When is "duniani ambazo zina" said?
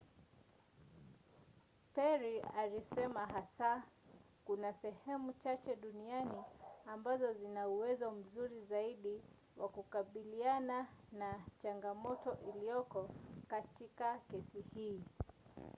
5.75-7.67